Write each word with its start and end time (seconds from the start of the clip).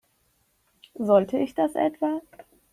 Sollte 0.95 1.37
ich 1.37 1.53
das 1.53 1.75
etwa? 1.75 2.21